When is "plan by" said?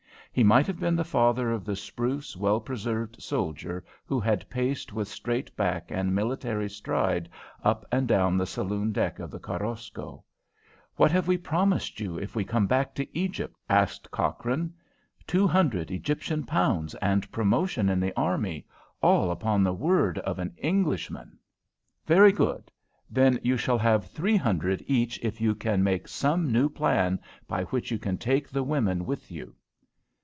26.69-27.65